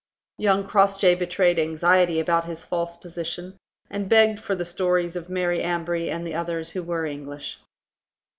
Young 0.39 0.67
Crossjay 0.67 1.13
betrayed 1.13 1.59
anxiety 1.59 2.19
about 2.19 2.45
his 2.45 2.63
false 2.63 2.97
position, 2.97 3.59
and 3.87 4.09
begged 4.09 4.39
for 4.39 4.55
the 4.55 4.65
stories 4.65 5.15
of 5.15 5.29
Mary 5.29 5.61
Ambree 5.61 6.09
and 6.09 6.25
the 6.25 6.33
others 6.33 6.71
who 6.71 6.81
were 6.81 7.05
English. 7.05 7.59